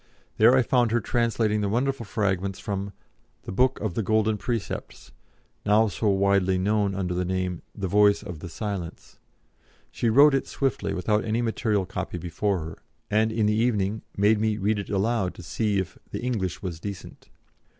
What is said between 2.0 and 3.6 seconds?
fragments from "The